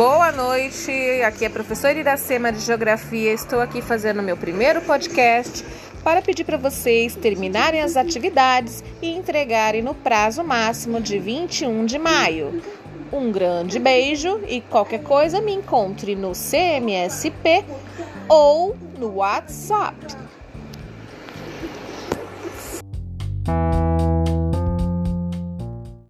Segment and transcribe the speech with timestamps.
[0.00, 0.90] Boa noite,
[1.26, 3.34] aqui é a professora Iracema de Geografia.
[3.34, 5.62] Estou aqui fazendo meu primeiro podcast
[6.02, 11.98] para pedir para vocês terminarem as atividades e entregarem no prazo máximo de 21 de
[11.98, 12.62] maio.
[13.12, 17.62] Um grande beijo e qualquer coisa me encontre no CMSP
[18.26, 20.16] ou no WhatsApp.